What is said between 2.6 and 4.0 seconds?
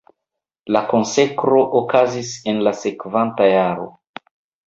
la sekvanta jaro.